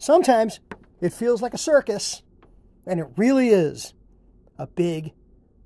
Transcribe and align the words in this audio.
Sometimes 0.00 0.60
it 1.00 1.12
feels 1.12 1.42
like 1.42 1.54
a 1.54 1.58
circus, 1.58 2.22
and 2.86 3.00
it 3.00 3.08
really 3.16 3.48
is 3.48 3.94
a 4.56 4.68
big 4.68 5.12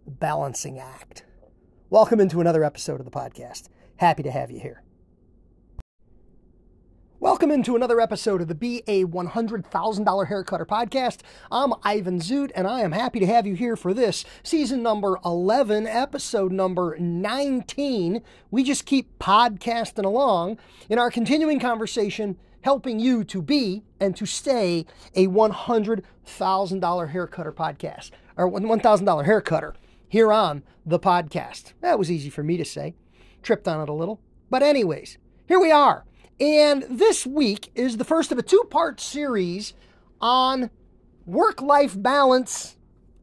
balancing 0.06 0.78
act. 0.78 1.25
Welcome 1.91 2.18
into 2.18 2.41
another 2.41 2.65
episode 2.65 2.99
of 2.99 3.05
the 3.05 3.10
podcast. 3.10 3.68
Happy 3.97 4.23
to 4.23 4.31
have 4.31 4.50
you 4.50 4.58
here. 4.58 4.83
Welcome 7.21 7.50
into 7.50 7.76
another 7.76 8.00
episode 8.00 8.41
of 8.41 8.48
the 8.48 8.55
BA 8.55 9.07
$100,000 9.07 9.64
Haircutter 10.29 10.67
Podcast. 10.67 11.21
I'm 11.51 11.75
Ivan 11.83 12.19
Zoot, 12.19 12.51
and 12.55 12.67
I 12.67 12.80
am 12.80 12.93
happy 12.93 13.21
to 13.21 13.27
have 13.27 13.46
you 13.46 13.55
here 13.55 13.77
for 13.77 13.93
this 13.93 14.25
season 14.43 14.83
number 14.83 15.19
11, 15.27 15.87
episode 15.87 16.53
number 16.53 16.96
19. 16.99 18.23
We 18.51 18.64
just 18.64 18.87
keep 18.87 19.19
podcasting 19.19 20.07
along 20.07 20.59
in 20.89 20.99
our 20.99 21.11
continuing 21.11 21.61
conversation, 21.61 22.39
helping 22.63 22.99
you 22.99 23.25
to 23.25 23.43
be 23.43 23.83
and 24.01 24.17
to 24.17 24.27
stay 24.27 24.87
a 25.15 25.27
$100,000 25.27 26.03
haircutter 27.12 27.53
podcast, 27.53 28.11
or 28.37 28.51
$1,000 28.51 29.27
haircutter 29.27 29.75
here 30.09 30.33
on 30.33 30.62
the 30.84 30.98
podcast. 30.98 31.73
That 31.80 31.98
was 31.98 32.11
easy 32.11 32.30
for 32.30 32.43
me 32.43 32.56
to 32.56 32.65
say. 32.65 32.95
Tripped 33.43 33.69
on 33.69 33.80
it 33.80 33.89
a 33.89 33.95
little. 33.95 34.20
But, 34.51 34.62
anyways, 34.62 35.19
here 35.47 35.61
we 35.61 35.70
are. 35.70 36.05
And 36.41 36.84
this 36.91 37.27
week 37.27 37.70
is 37.75 37.97
the 37.97 38.05
first 38.05 38.33
of 38.33 38.39
a 38.39 38.43
two 38.43 38.65
part 38.70 39.01
series 39.01 39.75
on 40.20 40.70
work 41.27 41.62
life 41.62 42.01
balance 42.01 42.77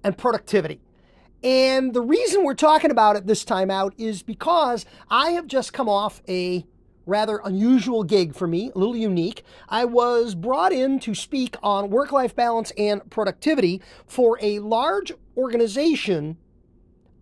and 0.03 0.17
productivity. 0.17 0.81
And 1.43 1.93
the 1.93 2.01
reason 2.01 2.43
we're 2.43 2.53
talking 2.53 2.91
about 2.91 3.15
it 3.15 3.27
this 3.27 3.45
time 3.45 3.71
out 3.71 3.93
is 3.97 4.23
because 4.23 4.85
I 5.09 5.31
have 5.31 5.47
just 5.47 5.73
come 5.73 5.87
off 5.87 6.21
a 6.27 6.65
rather 7.05 7.41
unusual 7.43 8.03
gig 8.03 8.35
for 8.35 8.47
me, 8.47 8.71
a 8.73 8.77
little 8.77 8.95
unique. 8.95 9.43
I 9.67 9.85
was 9.85 10.35
brought 10.35 10.71
in 10.71 10.99
to 11.01 11.15
speak 11.15 11.55
on 11.63 11.89
work 11.89 12.11
life 12.11 12.35
balance 12.35 12.71
and 12.77 13.09
productivity 13.09 13.81
for 14.05 14.37
a 14.41 14.59
large 14.59 15.11
organization 15.35 16.37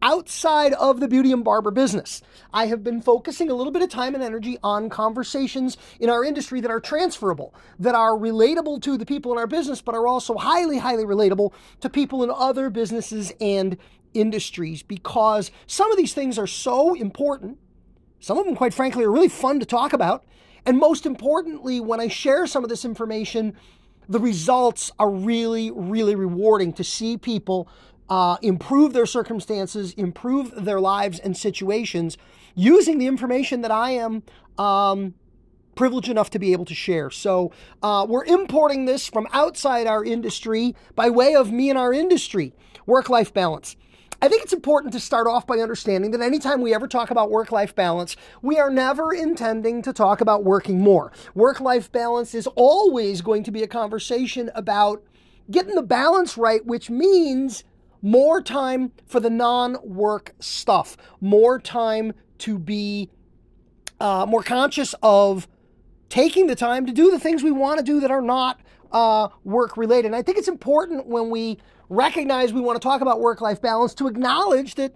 outside 0.01 0.73
of 0.73 0.99
the 0.99 1.07
beauty 1.07 1.31
and 1.31 1.43
barber 1.43 1.71
business. 1.71 2.21
I 2.53 2.67
have 2.67 2.83
been 2.83 3.01
focusing 3.01 3.49
a 3.49 3.55
little 3.55 3.71
bit 3.71 3.81
of 3.81 3.89
time 3.89 4.13
and 4.13 4.23
energy 4.23 4.57
on 4.63 4.89
conversations 4.89 5.77
in 5.99 6.09
our 6.09 6.23
industry 6.23 6.61
that 6.61 6.71
are 6.71 6.79
transferable, 6.79 7.53
that 7.79 7.95
are 7.95 8.11
relatable 8.11 8.81
to 8.83 8.97
the 8.97 9.05
people 9.05 9.31
in 9.31 9.37
our 9.37 9.47
business, 9.47 9.81
but 9.81 9.95
are 9.95 10.07
also 10.07 10.35
highly, 10.35 10.77
highly 10.77 11.03
relatable 11.03 11.51
to 11.81 11.89
people 11.89 12.23
in 12.23 12.29
other 12.29 12.69
businesses 12.69 13.33
and 13.41 13.77
industries 14.13 14.83
because 14.83 15.51
some 15.65 15.91
of 15.91 15.97
these 15.97 16.13
things 16.13 16.37
are 16.37 16.47
so 16.47 16.93
important. 16.93 17.57
Some 18.19 18.37
of 18.37 18.45
them, 18.45 18.55
quite 18.55 18.73
frankly, 18.73 19.03
are 19.03 19.11
really 19.11 19.29
fun 19.29 19.59
to 19.59 19.65
talk 19.65 19.93
about. 19.93 20.25
And 20.65 20.77
most 20.77 21.05
importantly, 21.05 21.79
when 21.79 21.99
I 21.99 22.07
share 22.07 22.45
some 22.47 22.63
of 22.63 22.69
this 22.69 22.83
information, 22.83 23.55
the 24.09 24.19
results 24.19 24.91
are 24.99 25.09
really, 25.09 25.71
really 25.71 26.15
rewarding 26.15 26.73
to 26.73 26.83
see 26.83 27.17
people 27.17 27.69
uh, 28.09 28.37
improve 28.41 28.93
their 28.93 29.05
circumstances, 29.05 29.93
improve 29.93 30.51
their 30.55 30.79
lives 30.79 31.19
and 31.19 31.35
situations 31.35 32.17
using 32.55 32.97
the 32.97 33.07
information 33.07 33.61
that 33.61 33.71
I 33.71 33.91
am 33.91 34.23
um, 34.57 35.13
privileged 35.75 36.09
enough 36.09 36.29
to 36.31 36.39
be 36.39 36.51
able 36.53 36.65
to 36.65 36.73
share. 36.73 37.09
So 37.09 37.51
uh, 37.83 38.05
we're 38.09 38.25
importing 38.25 38.85
this 38.85 39.07
from 39.07 39.27
outside 39.31 39.87
our 39.87 40.03
industry 40.03 40.75
by 40.95 41.09
way 41.09 41.35
of 41.35 41.51
me 41.51 41.69
and 41.69 41.77
our 41.77 41.93
industry 41.93 42.53
work 42.85 43.09
life 43.09 43.33
balance. 43.33 43.75
I 44.19 44.29
think 44.29 44.41
it's 44.43 44.53
important 44.53 44.93
to 44.93 44.99
start 44.99 45.27
off 45.27 45.45
by 45.45 45.59
understanding 45.59 46.09
that 46.11 46.21
anytime 46.21 46.61
we 46.61 46.73
ever 46.73 46.87
talk 46.87 47.11
about 47.11 47.29
work 47.29 47.51
life 47.51 47.75
balance, 47.75 48.15
we 48.41 48.57
are 48.57 48.71
never 48.71 49.13
intending 49.13 49.83
to 49.83 49.93
talk 49.93 50.21
about 50.21 50.43
working 50.43 50.81
more. 50.81 51.11
Work 51.35 51.59
life 51.59 51.91
balance 51.91 52.33
is 52.33 52.47
always 52.55 53.21
going 53.21 53.43
to 53.43 53.51
be 53.51 53.61
a 53.61 53.67
conversation 53.67 54.49
about 54.55 55.03
getting 55.51 55.75
the 55.75 55.83
balance 55.83 56.35
right, 56.35 56.65
which 56.65 56.89
means 56.89 57.63
more 58.01 58.41
time 58.41 58.91
for 59.05 59.19
the 59.19 59.29
non 59.29 59.77
work 59.83 60.33
stuff, 60.39 60.97
more 61.21 61.59
time 61.59 62.13
to 62.39 62.57
be 62.57 63.11
uh, 63.99 64.25
more 64.27 64.43
conscious 64.43 64.95
of 65.03 65.47
taking 66.09 66.47
the 66.47 66.55
time 66.55 66.87
to 66.87 66.91
do 66.91 67.11
the 67.11 67.19
things 67.19 67.43
we 67.43 67.51
want 67.51 67.77
to 67.77 67.83
do 67.83 67.99
that 67.99 68.09
are 68.09 68.21
not 68.21 68.59
uh, 68.91 69.29
work 69.43 69.77
related. 69.77 70.07
And 70.07 70.15
I 70.15 70.21
think 70.21 70.37
it's 70.37 70.47
important 70.47 71.07
when 71.07 71.29
we 71.29 71.57
recognize 71.89 72.53
we 72.53 72.61
want 72.61 72.81
to 72.81 72.85
talk 72.85 73.01
about 73.01 73.19
work 73.21 73.41
life 73.41 73.61
balance 73.61 73.93
to 73.95 74.07
acknowledge 74.07 74.75
that 74.75 74.93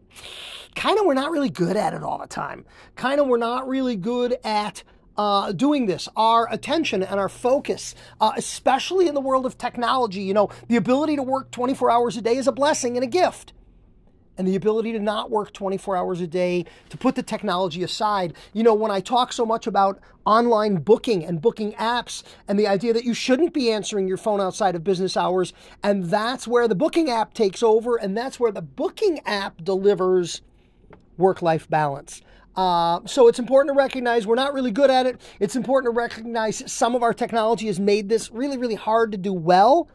kind 0.76 1.00
of 1.00 1.06
we're 1.06 1.14
not 1.14 1.32
really 1.32 1.50
good 1.50 1.78
at 1.78 1.94
it 1.94 2.04
all 2.04 2.18
the 2.18 2.28
time. 2.28 2.66
Kind 2.96 3.20
of 3.20 3.28
we're 3.28 3.38
not 3.38 3.68
really 3.68 3.96
good 3.96 4.38
at 4.44 4.84
uh, 5.18 5.52
doing 5.52 5.86
this, 5.86 6.08
our 6.16 6.52
attention 6.52 7.04
and 7.04 7.20
our 7.20 7.30
focus, 7.30 7.96
uh, 8.20 8.32
especially 8.38 9.08
in 9.08 9.14
the 9.14 9.22
world 9.22 9.46
of 9.46 9.58
technology. 9.58 10.22
You 10.22 10.34
know, 10.34 10.50
the 10.68 10.78
ability 10.78 11.16
to 11.18 11.24
work 11.24 11.52
24 11.52 11.92
hours 11.92 12.18
a 12.18 12.22
day 12.22 12.38
is 12.38 12.48
a 12.48 12.52
blessing 12.52 12.98
and 12.98 13.04
a 13.04 13.08
gift. 13.08 13.54
And 14.38 14.48
the 14.48 14.56
ability 14.56 14.92
to 14.94 15.00
not 15.00 15.30
work 15.30 15.54
24 15.54 15.98
hours 15.98 16.22
a 16.22 16.28
day, 16.28 16.66
to 16.90 16.98
put 16.98 17.16
the 17.16 17.24
technology 17.24 17.84
aside. 17.84 18.34
You 18.54 18.64
know, 18.64 18.74
when 18.74 18.90
I 18.90 19.00
talk 19.00 19.34
so 19.34 19.46
much 19.46 19.68
about 19.68 20.00
online 20.26 20.78
booking 20.78 21.26
and 21.26 21.42
booking 21.42 21.74
apps 21.74 22.24
and 22.48 22.60
the 22.60 22.68
idea 22.68 22.94
that 22.94 23.04
you 23.04 23.14
shouldn't 23.14 23.54
be 23.54 23.72
answering 23.72 24.08
your 24.08 24.18
phone 24.18 24.40
outside 24.40 24.76
of 24.76 24.84
business 24.84 25.18
hours, 25.18 25.54
and 25.84 26.06
that's 26.06 26.48
where 26.48 26.68
the 26.68 26.76
booking 26.76 27.10
app 27.10 27.34
takes 27.34 27.62
over, 27.62 27.98
and 27.98 28.18
that's 28.18 28.40
where 28.40 28.52
the 28.52 28.62
booking 28.62 29.20
app 29.26 29.64
delivers 29.64 30.42
work 31.18 31.42
life 31.42 31.70
balance. 31.70 32.22
Uh, 32.56 33.00
so 33.06 33.28
it's 33.28 33.40
important 33.40 33.74
to 33.74 33.78
recognize 33.78 34.28
we're 34.28 34.36
not 34.36 34.54
really 34.54 34.72
good 34.72 34.90
at 34.90 35.06
it. 35.06 35.22
It's 35.40 35.56
important 35.56 35.94
to 35.94 35.98
recognize 35.98 36.70
some 36.72 36.96
of 36.96 37.04
our 37.04 37.14
technology 37.14 37.68
has 37.68 37.80
made 37.80 38.10
this 38.10 38.32
really, 38.32 38.58
really 38.58 38.76
hard 38.76 39.12
to 39.14 39.18
do 39.18 39.32
well. 39.32 39.88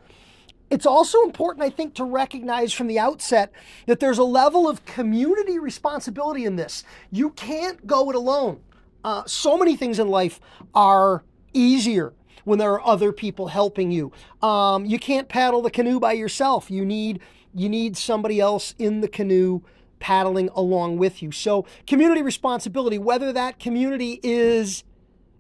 It's 0.70 0.86
also 0.86 1.22
important, 1.22 1.64
I 1.64 1.70
think, 1.70 1.94
to 1.94 2.04
recognize 2.04 2.72
from 2.72 2.88
the 2.88 2.98
outset 2.98 3.52
that 3.86 4.00
there's 4.00 4.18
a 4.18 4.24
level 4.24 4.68
of 4.68 4.84
community 4.84 5.58
responsibility 5.58 6.44
in 6.44 6.56
this. 6.56 6.82
You 7.10 7.30
can't 7.30 7.86
go 7.86 8.10
it 8.10 8.16
alone. 8.16 8.60
Uh, 9.04 9.22
so 9.26 9.56
many 9.56 9.76
things 9.76 10.00
in 10.00 10.08
life 10.08 10.40
are 10.74 11.22
easier 11.52 12.12
when 12.44 12.58
there 12.58 12.72
are 12.72 12.84
other 12.84 13.12
people 13.12 13.48
helping 13.48 13.92
you. 13.92 14.10
Um, 14.42 14.84
you 14.84 14.98
can't 14.98 15.28
paddle 15.28 15.62
the 15.62 15.70
canoe 15.70 16.00
by 16.00 16.12
yourself. 16.12 16.70
You 16.70 16.84
need 16.84 17.20
you 17.54 17.68
need 17.70 17.96
somebody 17.96 18.38
else 18.38 18.74
in 18.78 19.00
the 19.00 19.08
canoe 19.08 19.62
paddling 19.98 20.50
along 20.50 20.98
with 20.98 21.22
you. 21.22 21.32
So, 21.32 21.64
community 21.86 22.20
responsibility, 22.20 22.98
whether 22.98 23.32
that 23.32 23.58
community 23.58 24.20
is 24.22 24.84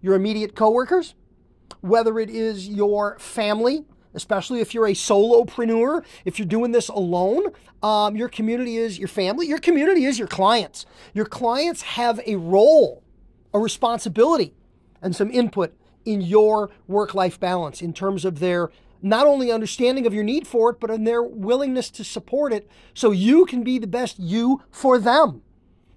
your 0.00 0.14
immediate 0.14 0.54
coworkers, 0.54 1.14
whether 1.80 2.18
it 2.18 2.30
is 2.30 2.68
your 2.68 3.18
family, 3.18 3.84
especially 4.16 4.60
if 4.60 4.74
you're 4.74 4.86
a 4.86 4.92
solopreneur, 4.92 6.04
if 6.24 6.38
you're 6.38 6.48
doing 6.48 6.72
this 6.72 6.88
alone, 6.88 7.52
um, 7.82 8.16
your 8.16 8.28
community 8.28 8.76
is 8.76 8.98
your 8.98 9.08
family, 9.08 9.46
your 9.46 9.58
community 9.58 10.04
is 10.06 10.18
your 10.18 10.26
clients. 10.26 10.86
Your 11.14 11.26
clients 11.26 11.82
have 11.82 12.20
a 12.26 12.36
role, 12.36 13.04
a 13.54 13.60
responsibility, 13.60 14.54
and 15.00 15.14
some 15.14 15.30
input 15.30 15.76
in 16.04 16.20
your 16.20 16.70
work 16.88 17.14
life 17.14 17.38
balance 17.38 17.82
in 17.82 17.92
terms 17.92 18.24
of 18.24 18.38
their 18.40 18.70
not 19.02 19.26
only 19.26 19.52
understanding 19.52 20.06
of 20.06 20.14
your 20.14 20.24
need 20.24 20.46
for 20.46 20.70
it, 20.70 20.80
but 20.80 20.90
in 20.90 21.04
their 21.04 21.22
willingness 21.22 21.90
to 21.90 22.02
support 22.02 22.52
it 22.52 22.68
so 22.94 23.10
you 23.10 23.44
can 23.44 23.62
be 23.62 23.78
the 23.78 23.86
best 23.86 24.18
you 24.18 24.62
for 24.70 24.98
them. 24.98 25.42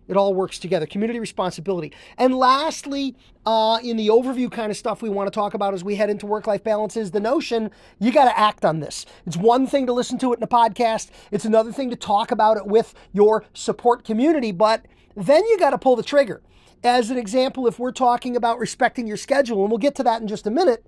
It 0.09 0.17
all 0.17 0.33
works 0.33 0.57
together. 0.57 0.87
Community 0.87 1.19
responsibility. 1.19 1.93
And 2.17 2.35
lastly, 2.35 3.15
uh, 3.45 3.77
in 3.83 3.95
the 3.95 4.07
overview 4.07 4.51
kind 4.51 4.71
of 4.71 4.77
stuff 4.77 5.03
we 5.03 5.09
want 5.09 5.27
to 5.27 5.31
talk 5.31 5.53
about 5.53 5.75
as 5.75 5.83
we 5.83 5.95
head 5.95 6.09
into 6.09 6.25
work 6.25 6.47
life 6.47 6.63
balance 6.63 6.97
is 6.97 7.11
the 7.11 7.19
notion 7.19 7.69
you 7.99 8.11
got 8.11 8.25
to 8.25 8.37
act 8.37 8.65
on 8.65 8.79
this. 8.79 9.05
It's 9.27 9.37
one 9.37 9.67
thing 9.67 9.85
to 9.85 9.93
listen 9.93 10.17
to 10.17 10.33
it 10.33 10.37
in 10.39 10.43
a 10.43 10.47
podcast, 10.47 11.11
it's 11.31 11.45
another 11.45 11.71
thing 11.71 11.91
to 11.91 11.95
talk 11.95 12.31
about 12.31 12.57
it 12.57 12.65
with 12.65 12.95
your 13.13 13.45
support 13.53 14.03
community, 14.03 14.51
but 14.51 14.83
then 15.15 15.45
you 15.45 15.59
got 15.59 15.69
to 15.69 15.77
pull 15.77 15.95
the 15.95 16.03
trigger. 16.03 16.41
As 16.83 17.11
an 17.11 17.17
example, 17.17 17.67
if 17.67 17.77
we're 17.77 17.91
talking 17.91 18.35
about 18.35 18.57
respecting 18.57 19.05
your 19.05 19.17
schedule, 19.17 19.61
and 19.61 19.69
we'll 19.69 19.77
get 19.77 19.95
to 19.95 20.03
that 20.03 20.21
in 20.21 20.27
just 20.27 20.47
a 20.47 20.51
minute, 20.51 20.85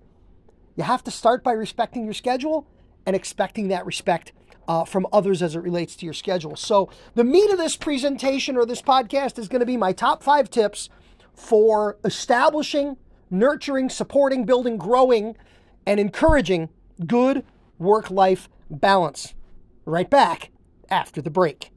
you 0.76 0.84
have 0.84 1.04
to 1.04 1.12
start 1.12 1.44
by 1.44 1.52
respecting 1.52 2.06
your 2.06 2.14
schedule 2.14 2.66
and 3.06 3.16
expecting 3.16 3.68
that 3.68 3.86
respect 3.86 4.32
uh, 4.68 4.86
from 4.86 5.08
others 5.12 5.42
as 5.42 5.56
it 5.56 5.60
relates 5.60 5.96
to 5.98 6.06
your 6.06 6.14
schedule. 6.14 6.56
So, 6.56 6.90
the 7.16 7.24
meat 7.24 7.52
of 7.52 7.58
this 7.58 7.76
presentation 7.76 8.58
or 8.58 8.66
this 8.66 8.82
podcast 8.82 9.38
is 9.40 9.48
going 9.48 9.60
to 9.60 9.66
be 9.66 9.78
my 9.78 9.92
top 9.92 10.24
five 10.24 10.50
tips 10.50 10.90
for 11.34 11.98
establishing, 12.06 12.98
nurturing, 13.30 13.90
supporting, 13.90 14.46
building, 14.46 14.78
growing, 14.78 15.36
and 15.86 16.00
encouraging 16.00 16.70
good 17.06 17.44
work 17.80 18.12
life 18.12 18.50
balance. 18.70 19.34
Right 19.86 20.10
back 20.10 20.52
after 20.90 21.22
the 21.22 21.32
break. 21.32 21.72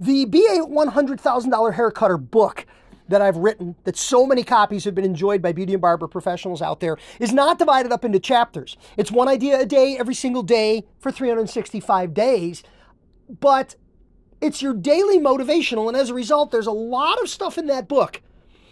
The 0.00 0.24
BA 0.24 0.66
$100,000 0.66 1.74
Haircutter 1.74 2.30
book 2.30 2.66
that 3.08 3.20
I've 3.20 3.36
written, 3.36 3.76
that 3.84 3.96
so 3.96 4.26
many 4.26 4.42
copies 4.42 4.84
have 4.84 4.94
been 4.94 5.04
enjoyed 5.04 5.42
by 5.42 5.52
beauty 5.52 5.74
and 5.74 5.82
barber 5.82 6.08
professionals 6.08 6.62
out 6.62 6.80
there, 6.80 6.96
is 7.20 7.32
not 7.32 7.58
divided 7.58 7.92
up 7.92 8.04
into 8.04 8.18
chapters. 8.18 8.76
It's 8.96 9.12
one 9.12 9.28
idea 9.28 9.60
a 9.60 9.66
day, 9.66 9.98
every 9.98 10.14
single 10.14 10.42
day 10.42 10.84
for 10.98 11.12
365 11.12 12.14
days, 12.14 12.62
but 13.40 13.76
it's 14.40 14.62
your 14.62 14.74
daily 14.74 15.18
motivational. 15.18 15.88
And 15.88 15.96
as 15.96 16.10
a 16.10 16.14
result, 16.14 16.50
there's 16.50 16.66
a 16.66 16.72
lot 16.72 17.20
of 17.22 17.28
stuff 17.28 17.58
in 17.58 17.66
that 17.66 17.88
book 17.88 18.22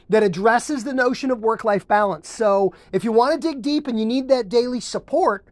that 0.08 0.23
addresses 0.23 0.85
the 0.85 0.93
notion 0.93 1.31
of 1.31 1.40
work 1.40 1.64
life 1.64 1.87
balance. 1.87 2.28
So 2.28 2.75
if 2.93 3.05
you 3.05 3.12
want 3.12 3.40
to 3.40 3.49
dig 3.49 3.62
deep 3.62 3.87
and 3.87 3.99
you 3.99 4.06
need 4.06 4.28
that 4.28 4.49
daily 4.49 4.81
support, 4.81 5.46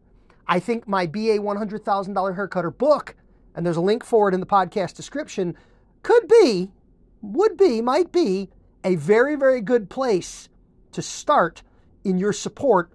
I 0.47 0.59
think 0.59 0.88
my 0.88 1.06
BA 1.06 1.38
$100,000 1.38 2.35
hair 2.35 2.49
cutter 2.49 2.71
book, 2.71 3.15
and 3.55 3.65
there's 3.65 3.76
a 3.76 3.83
link 3.83 4.05
for 4.05 4.29
it 4.29 4.35
in 4.35 4.41
the 4.41 4.47
podcast 4.47 4.97
description, 4.97 5.56
could 6.03 6.26
be, 6.29 6.73
would 7.23 7.56
be, 7.56 7.81
might 7.81 8.11
be 8.11 8.50
a 8.85 8.97
very, 8.97 9.37
very 9.37 9.61
good 9.61 9.91
place 9.91 10.49
to 10.93 11.03
start 11.03 11.62
in 12.05 12.19
your 12.19 12.32
support 12.32 12.93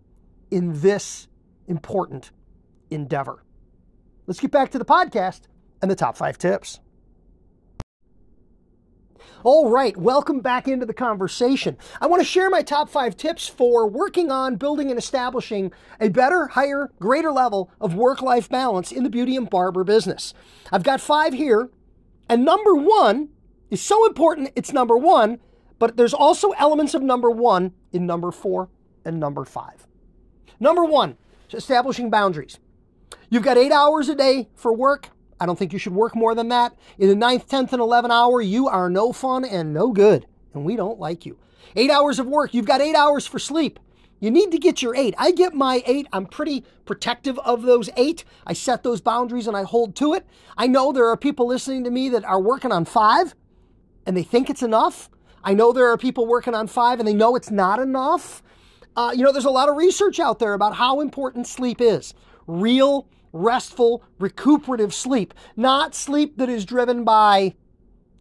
in 0.51 0.81
this 0.81 1.27
important 1.67 2.31
endeavor. 2.89 3.43
Let's 4.27 4.39
get 4.39 4.51
back 4.51 4.71
to 4.71 4.79
the 4.79 4.85
podcast 4.85 5.41
and 5.81 5.89
the 5.89 5.95
top 5.95 6.17
five 6.17 6.37
tips. 6.37 6.79
All 9.43 9.69
right, 9.69 9.95
welcome 9.95 10.39
back 10.39 10.67
into 10.67 10.87
the 10.87 10.93
conversation. 10.93 11.77
I 12.01 12.07
want 12.07 12.19
to 12.19 12.27
share 12.27 12.49
my 12.49 12.63
top 12.63 12.89
five 12.89 13.15
tips 13.15 13.47
for 13.47 13.87
working 13.87 14.31
on 14.31 14.55
building 14.55 14.89
and 14.89 14.97
establishing 14.97 15.71
a 15.99 16.09
better, 16.09 16.47
higher, 16.47 16.89
greater 16.99 17.31
level 17.31 17.69
of 17.79 17.93
work 17.93 18.23
life 18.23 18.49
balance 18.49 18.91
in 18.91 19.03
the 19.03 19.09
beauty 19.09 19.35
and 19.35 19.47
barber 19.47 19.83
business. 19.83 20.33
I've 20.71 20.81
got 20.81 20.99
five 20.99 21.33
here, 21.33 21.69
and 22.27 22.43
number 22.43 22.73
one 22.73 23.29
is 23.69 23.81
so 23.81 24.07
important, 24.07 24.49
it's 24.55 24.73
number 24.73 24.97
one, 24.97 25.39
but 25.85 25.97
there's 25.97 26.15
also 26.15 26.49
elements 26.53 26.95
of 26.95 27.03
number 27.03 27.29
one 27.29 27.71
in 27.93 28.07
number 28.07 28.31
four 28.31 28.69
and 29.05 29.19
number 29.19 29.45
five. 29.45 29.85
Number 30.59 30.83
one, 30.83 31.15
establishing 31.53 32.09
boundaries. 32.09 32.57
You've 33.29 33.43
got 33.43 33.55
eight 33.55 33.71
hours 33.71 34.09
a 34.09 34.15
day 34.15 34.49
for 34.55 34.73
work. 34.73 35.09
I 35.39 35.45
don't 35.45 35.59
think 35.59 35.73
you 35.73 35.77
should 35.77 35.93
work 35.93 36.15
more 36.15 36.33
than 36.33 36.47
that. 36.47 36.75
In 36.97 37.07
the 37.07 37.15
ninth, 37.15 37.47
10th, 37.47 37.71
and 37.71 37.83
11th 37.83 38.09
hour, 38.09 38.41
you 38.41 38.67
are 38.67 38.89
no 38.89 39.13
fun 39.13 39.45
and 39.45 39.75
no 39.75 39.91
good, 39.91 40.25
and 40.55 40.65
we 40.65 40.75
don't 40.75 40.99
like 40.99 41.23
you. 41.23 41.37
Eight 41.75 41.91
hours 41.91 42.17
of 42.17 42.25
work, 42.25 42.55
you've 42.55 42.65
got 42.65 42.81
eight 42.81 42.95
hours 42.95 43.27
for 43.27 43.37
sleep. 43.37 43.79
You 44.19 44.31
need 44.31 44.49
to 44.53 44.57
get 44.57 44.81
your 44.81 44.95
eight. 44.95 45.13
I 45.19 45.29
get 45.33 45.53
my 45.53 45.83
eight. 45.85 46.07
I'm 46.11 46.25
pretty 46.25 46.65
protective 46.85 47.37
of 47.37 47.61
those 47.61 47.91
eight. 47.95 48.23
I 48.47 48.53
set 48.53 48.81
those 48.81 49.01
boundaries 49.01 49.45
and 49.45 49.55
I 49.55 49.61
hold 49.61 49.95
to 49.97 50.15
it. 50.15 50.25
I 50.57 50.65
know 50.65 50.91
there 50.91 51.09
are 51.09 51.15
people 51.15 51.45
listening 51.45 51.83
to 51.83 51.91
me 51.91 52.09
that 52.09 52.25
are 52.25 52.41
working 52.41 52.71
on 52.71 52.85
five 52.85 53.35
and 54.03 54.17
they 54.17 54.23
think 54.23 54.49
it's 54.49 54.63
enough. 54.63 55.11
I 55.45 55.53
know 55.53 55.71
there 55.71 55.91
are 55.91 55.97
people 55.97 56.25
working 56.25 56.55
on 56.55 56.65
five 56.65 56.99
and 56.99 57.07
they 57.07 57.13
know 57.13 57.35
it's 57.35 57.51
not 57.51 57.79
enough. 57.79 58.41
Uh, 58.95 59.13
you 59.15 59.23
know, 59.23 59.31
there's 59.31 59.45
a 59.45 59.51
lot 59.51 59.69
of 59.69 59.77
research 59.77 60.19
out 60.19 60.39
there 60.39 60.53
about 60.55 60.75
how 60.75 61.01
important 61.01 61.45
sleep 61.45 61.79
is. 61.79 62.15
Real 62.47 63.07
restful, 63.31 64.03
recuperative 64.17 64.93
sleep, 64.93 65.33
not 65.55 65.93
sleep 65.93 66.37
that 66.37 66.49
is 66.49 66.65
driven 66.65 67.03
by 67.03 67.53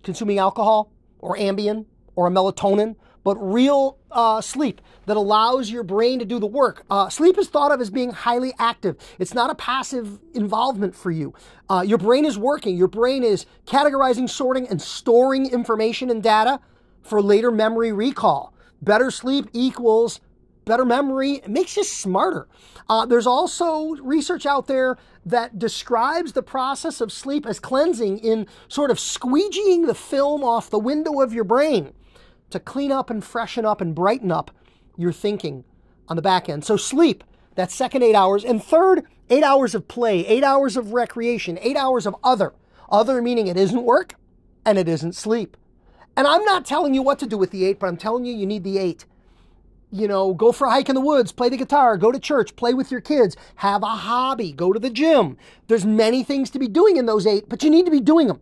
consuming 0.03 0.39
alcohol 0.39 0.93
or 1.19 1.37
Ambien 1.37 1.87
or 2.15 2.27
a 2.27 2.31
melatonin, 2.31 2.95
but 3.23 3.37
real 3.37 3.99
uh, 4.11 4.43
sleep 4.43 4.83
that 5.07 5.17
allows 5.17 5.71
your 5.71 5.83
brain 5.83 6.19
to 6.19 6.27
do 6.27 6.39
the 6.39 6.47
work. 6.47 6.85
Uh, 6.91 7.09
sleep 7.09 7.39
is 7.39 7.49
thought 7.49 7.73
of 7.73 7.81
as 7.81 7.89
being 7.89 8.11
highly 8.11 8.53
active. 8.59 8.97
It's 9.19 9.33
not 9.33 9.49
a 9.49 9.55
passive 9.55 10.19
involvement 10.35 10.95
for 10.95 11.11
you. 11.11 11.33
Uh, 11.71 11.85
your 11.87 11.97
brain 11.97 12.27
is 12.27 12.37
working. 12.37 12.77
Your 12.77 12.89
brain 12.89 13.23
is 13.23 13.47
categorizing, 13.67 14.29
sorting, 14.29 14.69
and 14.69 14.83
storing 14.83 15.51
information 15.51 16.11
and 16.11 16.23
data 16.23 16.61
for 17.05 17.23
later 17.23 17.51
memory 17.51 17.93
recall. 17.93 18.55
Better 18.83 19.11
sleep 19.11 19.49
equals 19.53 20.21
better 20.65 20.85
memory. 20.85 21.35
It 21.35 21.49
makes 21.49 21.77
you 21.77 21.85
smarter. 21.85 22.49
Uh, 22.89 23.07
there's 23.07 23.27
also 23.27 23.95
research 23.97 24.47
out 24.47 24.67
there 24.67 24.97
that 25.25 25.59
describes 25.59 26.33
the 26.33 26.43
process 26.43 27.01
of 27.01 27.13
sleep 27.13 27.47
as 27.47 27.61
cleansing 27.61 28.19
in 28.19 28.47
sort 28.69 28.91
of 28.91 28.99
squeegeeing 28.99 29.87
the 29.87 29.95
film 29.95 30.43
off 30.43 30.71
the 30.71 30.79
window 30.79 31.21
of 31.21 31.33
your 31.33 31.45
brain 31.45 31.93
to 32.51 32.61
clean 32.61 32.93
up 32.93 33.11
and 33.11 33.25
freshen 33.25 33.65
up 33.65 33.81
and 33.81 33.95
brighten 33.95 34.31
up 34.31 34.51
your 34.97 35.13
thinking 35.13 35.65
on 36.09 36.17
the 36.17 36.23
back 36.23 36.49
end. 36.49 36.65
So, 36.65 36.77
sleep, 36.77 37.25
that 37.55 37.71
second 37.71 38.03
eight 38.03 38.15
hours. 38.15 38.45
And 38.45 38.63
third, 38.63 39.07
eight 39.31 39.43
hours 39.43 39.75
of 39.75 39.89
play, 39.89 40.27
eight 40.27 40.45
hours 40.45 40.77
of 40.77 40.93
recreation, 40.93 41.59
eight 41.63 41.77
hours 41.77 42.07
of 42.07 42.15
other. 42.23 42.53
Other 42.91 43.23
meaning 43.23 43.47
it 43.47 43.57
isn't 43.57 43.83
work 43.83 44.15
and 44.65 44.79
it 44.79 44.89
isn't 44.89 45.15
sleep. 45.15 45.57
And 46.17 46.27
I'm 46.27 46.45
not 46.45 46.65
telling 46.65 46.95
you 46.95 47.03
what 47.03 47.19
to 47.21 47.27
do 47.27 47.37
with 47.37 47.51
the 47.51 47.65
eight, 47.65 47.81
but 47.81 47.87
I'm 47.87 47.97
telling 47.97 48.25
you 48.25 48.35
you 48.35 48.47
need 48.47 48.65
the 48.65 48.79
eight 48.79 49.05
you 49.95 50.09
know, 50.09 50.35
go 50.35 50.51
for 50.51 50.67
a 50.67 50.71
hike 50.71 50.89
in 50.89 50.97
the 50.97 51.01
woods, 51.01 51.31
play 51.31 51.49
the 51.49 51.57
guitar, 51.57 51.97
go 51.97 52.11
to 52.11 52.19
church, 52.19 52.57
play 52.57 52.75
with 52.75 52.91
your 52.91 53.01
kids, 53.01 53.37
have 53.55 53.85
a 53.85 53.87
hobby, 53.87 54.51
go 54.51 54.73
to 54.73 54.81
the 54.81 54.91
gym. 54.91 55.37
There's 55.69 55.87
many 55.87 56.25
things 56.25 56.51
to 56.51 56.59
be 56.59 56.67
doing 56.67 56.97
in 56.97 57.07
those 57.07 57.29
eight, 57.29 57.49
but 57.49 57.63
you 57.63 57.71
need 57.71 57.85
to 57.85 57.93
be 57.93 58.01
doing 58.01 58.27
them. 58.27 58.41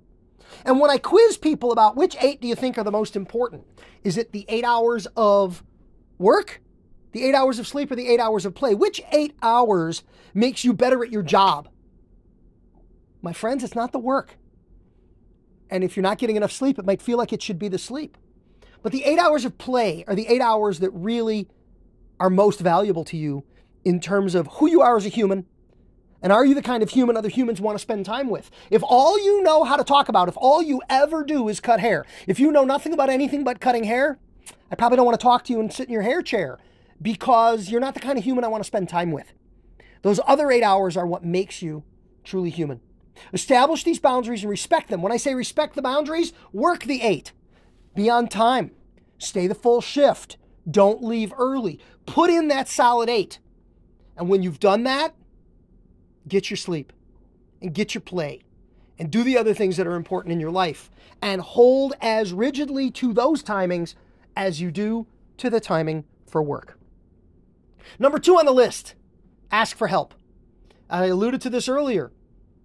And 0.65 0.81
when 0.81 0.91
I 0.91 0.97
quiz 0.97 1.37
people 1.37 1.71
about 1.71 1.95
which 1.95 2.17
eight 2.23 2.41
do 2.41 2.49
you 2.49 2.55
think 2.55 2.79
are 2.79 2.85
the 2.85 2.91
most 2.91 3.17
important, 3.17 3.67
is 4.03 4.17
it 4.17 4.33
the 4.33 4.47
eight 4.49 4.65
hours 4.65 5.07
of 5.15 5.63
work, 6.17 6.63
the 7.13 7.23
eight 7.23 7.35
hours 7.35 7.59
of 7.59 7.69
sleep, 7.69 7.91
or 7.91 7.97
the 7.97 8.09
eight 8.09 8.21
hours 8.21 8.47
of 8.47 8.55
play? 8.55 8.75
Which 8.75 9.03
eight 9.13 9.37
hours 9.43 10.05
makes 10.33 10.65
you 10.65 10.73
better 10.73 11.05
at 11.05 11.13
your 11.13 11.23
job? 11.23 11.69
My 13.21 13.35
friends, 13.35 13.63
it's 13.63 13.75
not 13.75 13.93
the 13.93 13.99
work. 13.99 14.39
And 15.73 15.83
if 15.83 15.97
you're 15.97 16.03
not 16.03 16.19
getting 16.19 16.37
enough 16.37 16.53
sleep, 16.53 16.79
it 16.79 16.85
might 16.85 17.01
feel 17.01 17.17
like 17.17 17.33
it 17.33 17.41
should 17.41 17.59
be 17.59 17.69
the 17.69 17.79
sleep. 17.79 18.19
But 18.83 18.93
the 18.93 19.05
eight 19.05 19.19
hours 19.19 19.47
of 19.47 19.57
play 19.57 20.05
are 20.07 20.15
the 20.15 20.27
eight 20.29 20.43
hours 20.43 20.81
that 20.81 20.91
really 20.91 21.49
are 22.21 22.29
most 22.29 22.61
valuable 22.61 23.05
to 23.07 23.17
you 23.17 23.45
in 23.83 23.99
terms 23.99 24.35
of 24.35 24.49
who 24.59 24.69
you 24.69 24.83
are 24.83 24.99
as 24.99 25.07
a 25.07 25.09
human. 25.09 25.47
And 26.21 26.31
are 26.31 26.45
you 26.45 26.55
the 26.55 26.61
kind 26.61 26.83
of 26.83 26.91
human 26.91 27.17
other 27.17 27.31
humans 27.31 27.59
want 27.59 27.77
to 27.77 27.83
spend 27.83 28.05
time 28.05 28.29
with? 28.29 28.51
If 28.71 28.83
all 28.85 29.19
you 29.19 29.43
know 29.43 29.65
how 29.65 29.77
to 29.77 29.83
talk 29.83 30.11
about, 30.11 30.29
if 30.29 30.37
all 30.37 30.63
you 30.63 30.83
ever 30.91 31.25
do 31.25 31.49
is 31.49 31.59
cut 31.59 31.81
hair, 31.81 32.05
if 32.27 32.39
you 32.39 32.53
know 32.53 32.65
nothing 32.65 32.93
about 32.93 33.09
anything 33.09 33.43
but 33.43 33.59
cutting 33.59 33.85
hair, 33.85 34.19
I 34.71 34.75
probably 34.75 34.97
don't 34.97 35.07
want 35.07 35.19
to 35.19 35.25
talk 35.25 35.43
to 35.45 35.55
you 35.55 35.59
and 35.59 35.73
sit 35.73 35.89
in 35.89 35.93
your 35.95 36.03
hair 36.03 36.21
chair 36.21 36.59
because 37.01 37.71
you're 37.71 37.81
not 37.81 37.95
the 37.95 38.01
kind 38.01 38.19
of 38.19 38.25
human 38.25 38.45
I 38.45 38.49
want 38.49 38.63
to 38.63 38.69
spend 38.69 38.91
time 38.91 39.11
with. 39.11 39.33
Those 40.03 40.21
other 40.27 40.51
eight 40.51 40.63
hours 40.63 40.99
are 40.99 41.07
what 41.07 41.25
makes 41.25 41.63
you 41.63 41.83
truly 42.25 42.51
human. 42.51 42.83
Establish 43.33 43.85
these 43.85 43.99
boundaries 43.99 44.43
and 44.43 44.51
respect 44.51 44.89
them. 44.89 45.03
When 45.03 45.13
I 45.13 45.17
say 45.17 45.35
respect 45.35 45.75
the 45.75 45.83
boundaries, 45.83 46.33
work 46.53 46.85
the 46.85 47.03
eight. 47.03 47.33
Be 47.95 48.09
on 48.09 48.29
time. 48.29 48.73
Stay 49.19 49.47
the 49.47 49.55
full 49.55 49.81
shift. 49.81 50.37
Don't 50.71 51.03
leave 51.03 51.33
early. 51.39 51.79
Put 52.07 52.31
in 52.31 52.49
that 52.49 52.69
solid 52.69 53.09
eight. 53.09 53.39
And 54.17 54.29
when 54.29 54.43
you've 54.43 54.61
done 54.61 54.85
that, 54.85 55.15
get 56.29 56.51
your 56.51 56.57
sleep 56.57 56.93
and 57.61 57.75
get 57.75 57.95
your 57.95 58.03
play 58.03 58.43
and 58.99 59.11
do 59.11 59.23
the 59.23 59.39
other 59.39 59.55
things 59.55 59.77
that 59.77 59.87
are 59.87 59.95
important 59.95 60.33
in 60.33 60.41
your 60.41 60.51
life 60.51 60.91
and 61.21 61.41
hold 61.41 61.95
as 62.01 62.33
rigidly 62.33 62.91
to 62.91 63.13
those 63.13 63.43
timings 63.43 63.95
as 64.37 64.61
you 64.61 64.71
do 64.71 65.07
to 65.39 65.51
the 65.51 65.61
timing 65.61 66.05
for 66.27 66.43
work. 66.43 66.79
Number 67.99 68.19
two 68.19 68.39
on 68.39 68.47
the 68.47 68.53
list 68.53 68.95
ask 69.51 69.77
for 69.77 69.89
help. 69.89 70.15
I 70.89 71.07
alluded 71.07 71.41
to 71.43 71.51
this 71.51 71.69
earlier. 71.69 72.11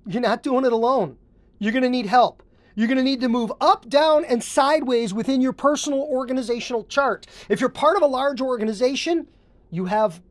You're 0.08 0.22
not 0.22 0.42
doing 0.44 0.66
it 0.66 0.72
alone, 0.72 1.18
you're 1.60 1.74
going 1.74 1.84
to 1.84 1.90
need 1.90 2.06
help. 2.06 2.44
You're 2.76 2.88
going 2.88 2.98
to 2.98 3.04
need 3.04 3.22
to 3.22 3.28
move 3.28 3.52
up, 3.60 3.90
down, 3.90 4.24
and 4.24 4.44
sideways 4.44 5.12
within 5.12 5.42
your 5.42 5.52
personal 5.52 6.02
organizational 6.02 6.84
chart. 6.84 7.26
If 7.50 7.60
you're 7.60 7.70
part 7.70 7.98
of 7.98 8.04
a 8.04 8.08
large 8.08 8.40
organization, 8.40 9.28
you 9.72 9.86
have 9.86 10.22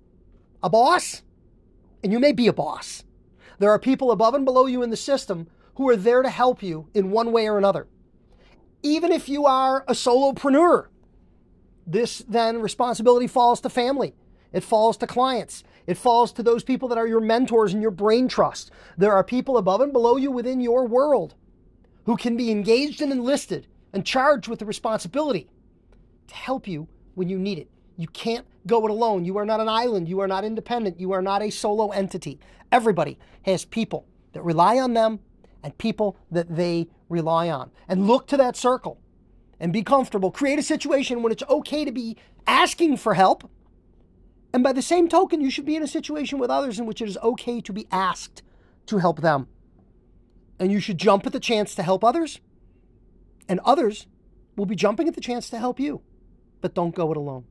a 0.63 0.71
boss, 0.71 1.23
and 2.05 2.13
you 2.13 2.21
may 2.21 2.31
be 2.31 2.47
a 2.47 2.53
boss. 2.53 3.03
There 3.59 3.71
are 3.71 3.81
people 3.81 4.13
above 4.13 4.35
and 4.35 4.45
below 4.45 4.67
you 4.67 4.85
in 4.85 4.91
the 4.91 4.97
system 4.97 5.49
who 5.75 5.89
are 5.89 5.97
there 5.97 6.23
to 6.23 6.31
help 6.31 6.63
you 6.63 6.89
in 6.95 7.11
one 7.11 7.33
way 7.33 7.49
or 7.49 7.59
another. 7.59 7.89
Even 8.85 9.11
if 9.11 9.29
you 9.29 9.45
are 9.45 9.85
a 9.89 9.93
solopreneur, 9.93 10.87
this 11.85 12.19
then 12.29 12.61
responsibility 12.61 13.27
falls 13.27 13.61
to 13.63 13.69
family. 13.69 14.15
It 14.57 14.65
falls 14.65 14.97
to 14.97 15.07
clients. 15.07 15.65
It 15.87 15.99
falls 15.99 16.33
to 16.33 16.43
those 16.43 16.65
people 16.65 16.89
that 16.89 16.97
are 16.97 17.07
your 17.07 17.21
mentors 17.21 17.75
and 17.75 17.83
your 17.83 17.91
brain 17.91 18.27
trust. 18.27 18.71
There 18.97 19.13
are 19.13 19.23
people 19.23 19.59
above 19.59 19.83
and 19.83 19.93
below 19.93 20.17
you 20.17 20.31
within 20.31 20.63
your 20.63 20.87
world 20.87 21.35
who 22.07 22.17
can 22.17 22.39
be 22.39 22.51
engaged 22.51 23.03
and 23.03 23.13
enlisted 23.13 23.67
and 23.93 24.07
charged 24.07 24.49
with 24.49 24.61
the 24.61 24.65
responsibility 24.65 25.51
to 26.29 26.35
help 26.35 26.67
you 26.67 26.89
when 27.17 27.29
you 27.29 27.39
need 27.39 27.59
it. 27.59 27.71
You 27.99 28.07
can't 28.09 28.47
go 28.67 28.83
it 28.87 28.91
alone. 28.91 29.27
You 29.27 29.37
are 29.37 29.45
not 29.45 29.61
an 29.61 29.69
island. 29.69 30.09
You 30.09 30.21
are 30.21 30.27
not 30.27 30.43
independent. 30.43 30.99
You 30.99 31.13
are 31.13 31.21
not 31.21 31.43
a 31.43 31.51
solo 31.51 31.91
entity. 31.91 32.41
Everybody 32.73 33.19
has 33.43 33.67
people 33.67 34.07
that 34.33 34.43
rely 34.43 34.79
on 34.79 34.95
them 34.95 35.21
and 35.63 35.77
people 35.77 36.17
that 36.31 36.57
they 36.57 36.89
rely 37.11 37.51
on. 37.51 37.71
And 37.89 38.07
look 38.07 38.27
to 38.29 38.39
that 38.39 38.57
circle 38.57 38.99
and 39.61 39.71
be 39.71 39.83
comfortable. 39.83 40.31
Create 40.31 40.59
a 40.59 40.63
situation 40.63 41.23
when 41.23 41.31
it's 41.31 41.43
okay 41.47 41.85
to 41.85 41.93
be 41.93 42.17
asking 42.47 42.97
for 42.97 43.13
help. 43.13 43.51
And 44.53 44.63
by 44.63 44.73
the 44.73 44.83
same 44.83 45.09
token, 45.09 45.41
you 45.41 45.51
should 45.51 45.67
be 45.67 45.77
in 45.77 45.83
a 45.83 45.89
situation 45.89 46.39
with 46.39 46.51
others 46.51 46.79
in 46.79 46.87
which 46.87 47.03
it 47.03 47.09
is 47.09 47.19
okay 47.19 47.61
to 47.61 47.73
be 47.73 47.87
asked 47.91 48.43
to 48.87 48.99
help 48.99 49.21
them 49.21 49.49
and 50.59 50.73
you 50.73 50.81
should 50.81 50.99
jump 50.99 51.27
at 51.27 51.33
the 51.33 51.41
chance 51.41 51.75
to 51.75 51.83
help 51.83 52.05
others, 52.05 52.41
and 53.49 53.61
others 53.65 54.07
will 54.57 54.67
be 54.67 54.77
jumping 54.77 55.09
at 55.09 55.15
the 55.15 55.21
chance 55.21 55.51
to 55.51 55.59
help 55.59 55.79
you. 55.79 56.01
But 56.61 56.75
don't 56.75 56.95
go 56.95 57.11
it 57.11 57.17
alone. 57.17 57.45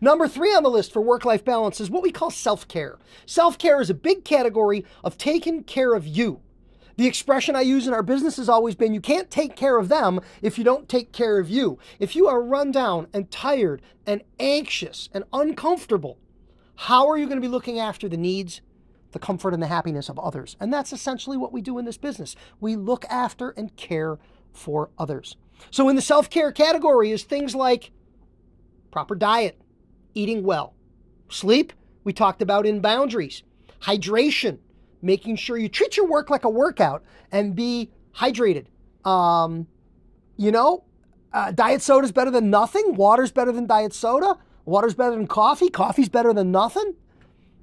Number 0.00 0.28
three 0.28 0.54
on 0.54 0.62
the 0.62 0.70
list 0.70 0.92
for 0.92 1.02
work 1.02 1.24
life 1.24 1.44
balance 1.44 1.80
is 1.80 1.90
what 1.90 2.02
we 2.02 2.12
call 2.12 2.30
self 2.30 2.68
care. 2.68 2.98
Self 3.26 3.58
care 3.58 3.80
is 3.80 3.90
a 3.90 3.94
big 3.94 4.24
category 4.24 4.84
of 5.02 5.18
taking 5.18 5.64
care 5.64 5.94
of 5.94 6.06
you. 6.06 6.40
The 6.96 7.06
expression 7.06 7.56
I 7.56 7.62
use 7.62 7.86
in 7.86 7.94
our 7.94 8.02
business 8.02 8.36
has 8.36 8.48
always 8.48 8.74
been 8.74 8.94
you 8.94 9.00
can't 9.00 9.30
take 9.30 9.56
care 9.56 9.78
of 9.78 9.88
them 9.88 10.20
if 10.40 10.58
you 10.58 10.64
don't 10.64 10.88
take 10.88 11.12
care 11.12 11.38
of 11.38 11.48
you. 11.48 11.78
If 11.98 12.14
you 12.14 12.28
are 12.28 12.42
run 12.42 12.70
down 12.70 13.08
and 13.12 13.30
tired 13.30 13.82
and 14.06 14.22
anxious 14.38 15.08
and 15.12 15.24
uncomfortable, 15.32 16.18
how 16.76 17.08
are 17.08 17.16
you 17.16 17.26
going 17.26 17.38
to 17.38 17.46
be 17.46 17.48
looking 17.48 17.78
after 17.78 18.08
the 18.08 18.16
needs, 18.16 18.60
the 19.12 19.18
comfort, 19.18 19.54
and 19.54 19.62
the 19.62 19.68
happiness 19.68 20.08
of 20.08 20.18
others? 20.18 20.56
And 20.60 20.72
that's 20.72 20.92
essentially 20.92 21.36
what 21.36 21.52
we 21.52 21.62
do 21.62 21.78
in 21.78 21.84
this 21.84 21.98
business. 21.98 22.36
We 22.60 22.76
look 22.76 23.04
after 23.06 23.50
and 23.50 23.74
care 23.76 24.18
for 24.52 24.90
others. 24.98 25.36
So, 25.70 25.88
in 25.88 25.96
the 25.96 26.02
self 26.02 26.28
care 26.28 26.52
category 26.52 27.10
is 27.12 27.22
things 27.22 27.54
like 27.54 27.92
proper 28.90 29.14
diet, 29.14 29.60
eating 30.14 30.42
well, 30.42 30.74
sleep, 31.28 31.72
we 32.04 32.12
talked 32.12 32.42
about 32.42 32.66
in 32.66 32.80
boundaries, 32.80 33.42
hydration, 33.82 34.58
making 35.02 35.36
sure 35.36 35.58
you 35.58 35.68
treat 35.68 35.96
your 35.96 36.06
work 36.06 36.30
like 36.30 36.44
a 36.44 36.48
workout 36.48 37.02
and 37.30 37.54
be 37.54 37.90
hydrated. 38.14 38.66
Um, 39.04 39.66
you 40.36 40.50
know, 40.52 40.84
uh, 41.32 41.50
diet 41.50 41.82
soda 41.82 42.04
is 42.04 42.12
better 42.12 42.30
than 42.30 42.50
nothing. 42.50 42.94
Water's 42.94 43.32
better 43.32 43.52
than 43.52 43.66
diet 43.66 43.92
soda. 43.92 44.38
Water's 44.64 44.94
better 44.94 45.16
than 45.16 45.26
coffee. 45.26 45.68
Coffee's 45.68 46.08
better 46.08 46.32
than 46.32 46.52
nothing. 46.52 46.94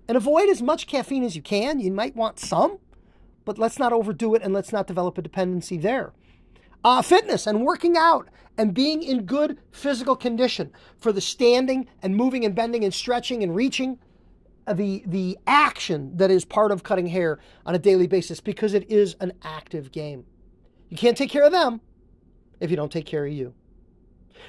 And 0.08 0.18
avoid 0.18 0.50
as 0.50 0.62
much 0.62 0.88
caffeine 0.88 1.24
as 1.24 1.36
you 1.36 1.42
can. 1.42 1.80
You 1.80 1.92
might 1.92 2.16
want 2.16 2.40
some, 2.40 2.80
but 3.46 3.58
let's 3.58 3.80
not 3.80 3.94
overdo 3.94 4.36
it 4.36 4.42
and 4.42 4.54
let's 4.54 4.72
not 4.72 4.88
develop 4.88 5.18
a 5.18 5.22
dependency 5.22 5.78
there. 5.78 6.14
Uh, 6.84 7.02
fitness 7.02 7.46
and 7.46 7.64
working 7.64 7.96
out 7.98 8.30
and 8.58 8.74
being 8.74 9.04
in 9.04 9.26
good 9.26 9.58
physical 9.72 10.16
condition 10.16 10.72
for 10.98 11.12
the 11.12 11.22
standing 11.22 11.88
and 12.02 12.16
moving 12.16 12.44
and 12.44 12.56
bending 12.56 12.84
and 12.84 12.94
stretching 12.94 13.44
and 13.44 13.56
reaching 13.56 14.00
the 14.74 15.04
the 15.06 15.38
action 15.48 16.16
that 16.18 16.32
is 16.32 16.46
part 16.46 16.72
of 16.72 16.84
cutting 16.84 17.08
hair 17.08 17.40
on 17.66 17.76
a 17.76 17.80
daily 17.80 18.08
basis 18.08 18.40
because 18.40 18.74
it 18.74 18.90
is 18.90 19.16
an 19.20 19.34
active 19.44 19.92
game. 19.92 20.26
You 20.90 20.98
can't 20.98 21.18
take 21.18 21.30
care 21.30 21.46
of 21.46 21.52
them 21.52 21.82
if 22.60 22.70
you 22.70 22.78
don't 22.78 22.92
take 22.92 23.06
care 23.06 23.26
of 23.26 23.32
you. 23.32 23.54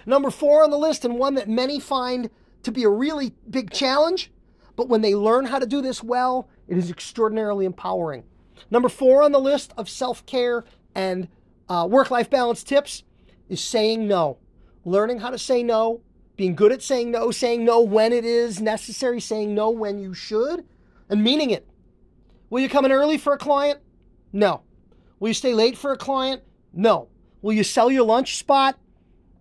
Number 0.06 0.30
4 0.30 0.64
on 0.64 0.70
the 0.70 0.78
list 0.78 1.04
and 1.04 1.18
one 1.18 1.34
that 1.34 1.48
many 1.48 1.80
find 1.80 2.30
to 2.62 2.72
be 2.72 2.84
a 2.84 2.88
really 2.88 3.34
big 3.48 3.70
challenge, 3.70 4.30
but 4.76 4.88
when 4.88 5.00
they 5.00 5.14
learn 5.14 5.46
how 5.46 5.58
to 5.58 5.66
do 5.66 5.82
this 5.82 6.02
well, 6.02 6.48
it 6.68 6.76
is 6.76 6.90
extraordinarily 6.90 7.66
empowering. 7.66 8.24
Number 8.70 8.88
4 8.88 9.22
on 9.22 9.32
the 9.32 9.40
list 9.40 9.72
of 9.76 9.88
self-care 9.88 10.64
and 10.94 11.28
uh, 11.68 11.86
work-life 11.90 12.30
balance 12.30 12.62
tips 12.62 13.04
is 13.48 13.60
saying 13.60 14.06
no. 14.06 14.38
Learning 14.84 15.18
how 15.18 15.30
to 15.30 15.38
say 15.38 15.62
no 15.62 16.00
being 16.40 16.54
good 16.54 16.72
at 16.72 16.80
saying 16.80 17.10
no, 17.10 17.30
saying 17.30 17.66
no 17.66 17.82
when 17.82 18.14
it 18.14 18.24
is 18.24 18.62
necessary, 18.62 19.20
saying 19.20 19.54
no 19.54 19.68
when 19.68 19.98
you 19.98 20.14
should, 20.14 20.64
and 21.10 21.22
meaning 21.22 21.50
it. 21.50 21.68
Will 22.48 22.60
you 22.62 22.68
come 22.70 22.86
in 22.86 22.92
early 22.92 23.18
for 23.18 23.34
a 23.34 23.36
client? 23.36 23.78
No. 24.32 24.62
Will 25.18 25.28
you 25.28 25.34
stay 25.34 25.52
late 25.52 25.76
for 25.76 25.92
a 25.92 25.98
client? 25.98 26.42
No. 26.72 27.08
Will 27.42 27.52
you 27.52 27.62
sell 27.62 27.90
your 27.90 28.06
lunch 28.06 28.38
spot? 28.38 28.78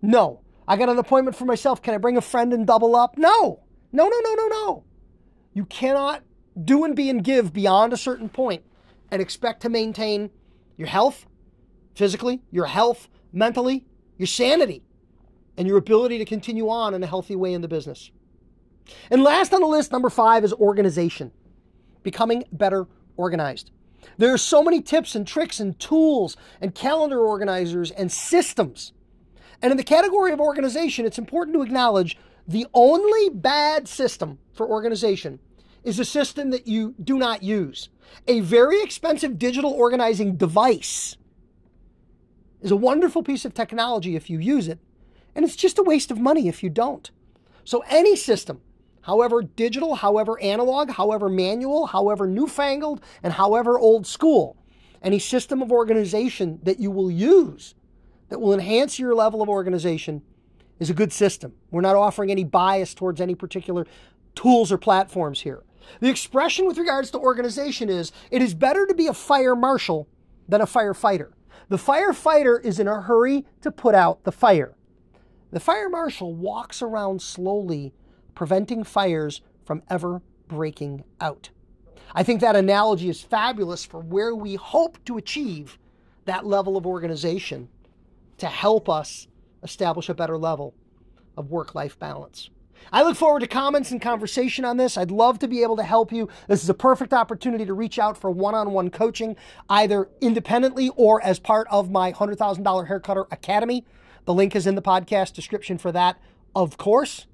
No. 0.02 0.42
I 0.68 0.76
got 0.76 0.90
an 0.90 0.98
appointment 0.98 1.38
for 1.38 1.46
myself. 1.46 1.80
Can 1.80 1.94
I 1.94 1.96
bring 1.96 2.18
a 2.18 2.20
friend 2.20 2.52
and 2.52 2.66
double 2.66 2.94
up? 2.94 3.16
No. 3.16 3.62
No, 3.92 4.06
no, 4.06 4.20
no, 4.22 4.34
no, 4.34 4.48
no. 4.48 4.84
You 5.54 5.64
cannot 5.64 6.22
do 6.62 6.84
and 6.84 6.94
be 6.94 7.08
and 7.08 7.24
give 7.24 7.54
beyond 7.54 7.94
a 7.94 7.96
certain 7.96 8.28
point 8.28 8.62
and 9.10 9.22
expect 9.22 9.62
to 9.62 9.70
maintain 9.70 10.28
your 10.76 10.88
health 10.88 11.24
physically, 11.94 12.42
your 12.50 12.66
health 12.66 13.08
mentally, 13.32 13.86
your 14.18 14.26
sanity 14.26 14.82
and 15.60 15.68
your 15.68 15.76
ability 15.76 16.16
to 16.16 16.24
continue 16.24 16.70
on 16.70 16.94
in 16.94 17.02
a 17.02 17.06
healthy 17.06 17.36
way 17.36 17.52
in 17.52 17.60
the 17.60 17.68
business. 17.68 18.10
And 19.10 19.22
last 19.22 19.52
on 19.52 19.60
the 19.60 19.66
list, 19.66 19.92
number 19.92 20.08
five, 20.08 20.42
is 20.42 20.54
organization, 20.54 21.32
becoming 22.02 22.44
better 22.50 22.86
organized. 23.18 23.70
There 24.16 24.32
are 24.32 24.38
so 24.38 24.62
many 24.62 24.80
tips 24.80 25.14
and 25.14 25.26
tricks 25.26 25.60
and 25.60 25.78
tools 25.78 26.38
and 26.62 26.74
calendar 26.74 27.20
organizers 27.20 27.90
and 27.90 28.10
systems. 28.10 28.94
And 29.60 29.70
in 29.70 29.76
the 29.76 29.84
category 29.84 30.32
of 30.32 30.40
organization, 30.40 31.04
it's 31.04 31.18
important 31.18 31.54
to 31.56 31.62
acknowledge 31.62 32.16
the 32.48 32.66
only 32.72 33.28
bad 33.28 33.86
system 33.86 34.38
for 34.54 34.66
organization 34.66 35.40
is 35.84 35.98
a 35.98 36.06
system 36.06 36.52
that 36.52 36.68
you 36.68 36.94
do 37.04 37.18
not 37.18 37.42
use. 37.42 37.90
A 38.26 38.40
very 38.40 38.82
expensive 38.82 39.38
digital 39.38 39.72
organizing 39.72 40.36
device 40.36 41.18
is 42.62 42.70
a 42.70 42.76
wonderful 42.76 43.22
piece 43.22 43.44
of 43.44 43.52
technology 43.52 44.16
if 44.16 44.30
you 44.30 44.38
use 44.38 44.66
it, 44.66 44.78
and 45.34 45.44
it's 45.44 45.56
just 45.56 45.78
a 45.78 45.82
waste 45.82 46.10
of 46.10 46.18
money 46.18 46.48
if 46.48 46.62
you 46.62 46.70
don't. 46.70 47.10
So, 47.64 47.84
any 47.88 48.16
system, 48.16 48.60
however 49.02 49.42
digital, 49.42 49.96
however 49.96 50.40
analog, 50.40 50.90
however 50.90 51.28
manual, 51.28 51.86
however 51.86 52.26
newfangled, 52.26 53.00
and 53.22 53.34
however 53.34 53.78
old 53.78 54.06
school, 54.06 54.56
any 55.02 55.18
system 55.18 55.62
of 55.62 55.72
organization 55.72 56.58
that 56.62 56.80
you 56.80 56.90
will 56.90 57.10
use 57.10 57.74
that 58.28 58.40
will 58.40 58.54
enhance 58.54 58.98
your 58.98 59.14
level 59.14 59.42
of 59.42 59.48
organization 59.48 60.22
is 60.78 60.90
a 60.90 60.94
good 60.94 61.12
system. 61.12 61.52
We're 61.70 61.80
not 61.80 61.96
offering 61.96 62.30
any 62.30 62.44
bias 62.44 62.94
towards 62.94 63.20
any 63.20 63.34
particular 63.34 63.86
tools 64.34 64.72
or 64.72 64.78
platforms 64.78 65.40
here. 65.40 65.62
The 66.00 66.08
expression 66.08 66.66
with 66.66 66.78
regards 66.78 67.10
to 67.10 67.18
organization 67.18 67.88
is 67.88 68.12
it 68.30 68.42
is 68.42 68.54
better 68.54 68.86
to 68.86 68.94
be 68.94 69.06
a 69.06 69.14
fire 69.14 69.56
marshal 69.56 70.08
than 70.48 70.60
a 70.60 70.66
firefighter. 70.66 71.32
The 71.68 71.76
firefighter 71.76 72.62
is 72.62 72.78
in 72.78 72.88
a 72.88 73.02
hurry 73.02 73.46
to 73.62 73.70
put 73.70 73.94
out 73.94 74.24
the 74.24 74.32
fire. 74.32 74.74
The 75.52 75.60
fire 75.60 75.88
marshal 75.88 76.34
walks 76.34 76.80
around 76.80 77.20
slowly, 77.22 77.92
preventing 78.34 78.84
fires 78.84 79.42
from 79.64 79.82
ever 79.90 80.22
breaking 80.46 81.04
out. 81.20 81.50
I 82.14 82.22
think 82.22 82.40
that 82.40 82.56
analogy 82.56 83.08
is 83.08 83.20
fabulous 83.20 83.84
for 83.84 84.00
where 84.00 84.34
we 84.34 84.54
hope 84.54 85.04
to 85.04 85.16
achieve 85.16 85.78
that 86.24 86.46
level 86.46 86.76
of 86.76 86.86
organization 86.86 87.68
to 88.38 88.46
help 88.46 88.88
us 88.88 89.28
establish 89.62 90.08
a 90.08 90.14
better 90.14 90.38
level 90.38 90.74
of 91.36 91.50
work 91.50 91.74
life 91.74 91.98
balance. 91.98 92.50
I 92.92 93.02
look 93.02 93.16
forward 93.16 93.40
to 93.40 93.46
comments 93.46 93.90
and 93.90 94.00
conversation 94.00 94.64
on 94.64 94.76
this. 94.76 94.96
I'd 94.96 95.10
love 95.10 95.38
to 95.40 95.48
be 95.48 95.62
able 95.62 95.76
to 95.76 95.82
help 95.82 96.12
you. 96.12 96.28
This 96.48 96.62
is 96.62 96.70
a 96.70 96.74
perfect 96.74 97.12
opportunity 97.12 97.66
to 97.66 97.74
reach 97.74 97.98
out 97.98 98.16
for 98.16 98.30
one 98.30 98.54
on 98.54 98.72
one 98.72 98.90
coaching, 98.90 99.36
either 99.68 100.08
independently 100.20 100.90
or 100.96 101.22
as 101.22 101.38
part 101.38 101.66
of 101.70 101.90
my 101.90 102.12
$100,000 102.12 102.88
Haircutter 102.88 103.26
Academy. 103.30 103.84
The 104.24 104.34
link 104.34 104.54
is 104.54 104.66
in 104.66 104.74
the 104.74 104.82
podcast 104.82 105.34
description 105.34 105.78
for 105.78 105.92
that, 105.92 106.20
of 106.54 106.76
course. 106.76 107.26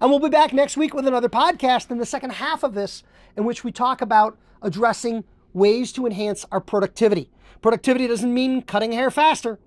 And 0.00 0.10
we'll 0.10 0.20
be 0.20 0.28
back 0.28 0.52
next 0.52 0.76
week 0.76 0.94
with 0.94 1.06
another 1.06 1.28
podcast 1.28 1.90
in 1.90 1.98
the 1.98 2.06
second 2.06 2.30
half 2.30 2.62
of 2.62 2.74
this, 2.74 3.02
in 3.36 3.44
which 3.44 3.64
we 3.64 3.72
talk 3.72 4.00
about 4.00 4.38
addressing 4.62 5.24
ways 5.52 5.92
to 5.92 6.06
enhance 6.06 6.44
our 6.50 6.60
productivity. 6.60 7.30
Productivity 7.62 8.06
doesn't 8.06 8.32
mean 8.32 8.62
cutting 8.62 8.92
hair 8.92 9.10
faster, 9.10 9.58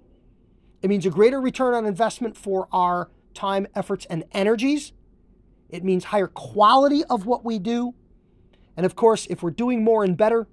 it 0.82 0.90
means 0.90 1.06
a 1.06 1.10
greater 1.10 1.42
return 1.42 1.74
on 1.74 1.86
investment 1.86 2.38
for 2.38 2.68
our 2.72 3.10
time, 3.34 3.68
efforts, 3.76 4.06
and 4.10 4.24
energies. 4.32 4.94
It 5.70 5.84
means 5.84 6.06
higher 6.06 6.28
quality 6.28 7.04
of 7.06 7.26
what 7.26 7.44
we 7.44 7.60
do. 7.60 7.94
And 8.76 8.86
of 8.86 8.96
course, 8.96 9.26
if 9.30 9.42
we're 9.42 9.52
doing 9.52 9.84
more 9.84 10.04
and 10.04 10.16
better 10.16 10.48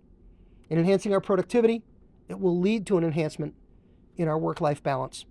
in 0.71 0.79
enhancing 0.79 1.13
our 1.13 1.21
productivity, 1.21 1.83
it 2.29 2.41
will 2.41 2.59
lead 2.59 2.87
to 2.87 2.97
an 2.97 3.05
enhancement 3.05 3.55
in 4.17 4.29
our 4.29 4.39
work 4.39 4.61
life 4.61 4.83
balance. 4.83 5.27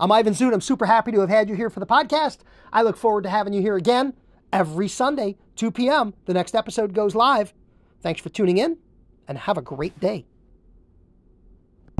I'm 0.00 0.10
Ivan 0.10 0.32
Zoot. 0.32 0.54
I'm 0.54 0.62
super 0.62 0.86
happy 0.86 1.12
to 1.12 1.20
have 1.20 1.28
had 1.28 1.50
you 1.50 1.54
here 1.54 1.68
for 1.68 1.78
the 1.78 1.86
podcast. 1.86 2.38
I 2.72 2.80
look 2.80 2.96
forward 2.96 3.24
to 3.24 3.28
having 3.28 3.52
you 3.52 3.60
here 3.60 3.76
again 3.76 4.14
every 4.50 4.88
Sunday, 4.88 5.36
2 5.56 5.70
p.m. 5.70 6.14
The 6.24 6.32
next 6.32 6.54
episode 6.54 6.94
goes 6.94 7.14
live. 7.14 7.52
Thanks 8.00 8.22
for 8.22 8.30
tuning 8.30 8.56
in 8.56 8.78
and 9.28 9.36
have 9.36 9.58
a 9.58 9.62
great 9.62 10.00
day. 10.00 10.24